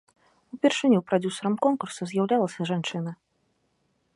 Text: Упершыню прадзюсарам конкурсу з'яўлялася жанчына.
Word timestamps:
Упершыню 0.55 0.99
прадзюсарам 1.09 1.55
конкурсу 1.65 2.01
з'яўлялася 2.13 2.61
жанчына. 2.71 3.11